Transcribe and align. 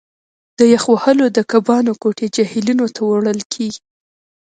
د 0.57 0.59
یخ 0.73 0.83
وهلو 0.93 1.25
د 1.31 1.39
کبانو 1.51 1.91
کوټې 2.01 2.27
جهیلونو 2.35 2.85
ته 2.95 2.99
وړل 3.09 3.39
کیږي 3.53 3.81